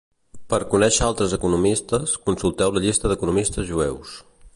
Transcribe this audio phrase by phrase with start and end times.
[0.51, 4.17] Per conèixer altres economistes, consulteu la llista d'economistes jueus.